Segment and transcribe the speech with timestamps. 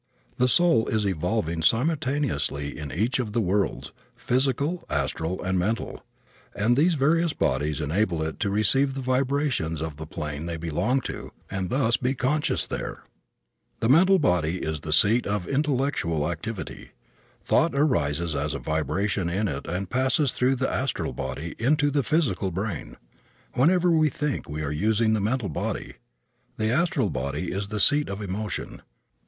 [0.37, 6.03] The soul is evolving simultaneously in each of the worlds, physical, astral and mental,
[6.55, 11.01] and these various bodies enable it to receive the vibrations of the plane they belong
[11.01, 13.03] to and thus to be conscious there.
[13.79, 16.93] The mental body is the seat of intellectual activity.
[17.43, 22.01] Thought arises as a vibration in it and passes through the astral body into the
[22.01, 22.97] physical brain.
[23.53, 25.97] Whenever we think we are using the mental body.
[26.57, 28.81] The astral body is the seat of emotion.